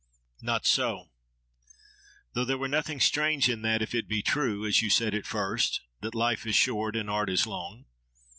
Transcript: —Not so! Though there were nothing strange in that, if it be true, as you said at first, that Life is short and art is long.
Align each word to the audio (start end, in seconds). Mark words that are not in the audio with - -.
—Not 0.41 0.65
so! 0.65 1.11
Though 2.33 2.43
there 2.43 2.57
were 2.57 2.67
nothing 2.67 2.99
strange 2.99 3.47
in 3.47 3.61
that, 3.61 3.83
if 3.83 3.93
it 3.93 4.07
be 4.07 4.23
true, 4.23 4.65
as 4.65 4.81
you 4.81 4.89
said 4.89 5.13
at 5.13 5.27
first, 5.27 5.81
that 6.01 6.15
Life 6.15 6.47
is 6.47 6.55
short 6.55 6.95
and 6.95 7.07
art 7.07 7.29
is 7.29 7.45
long. 7.45 7.85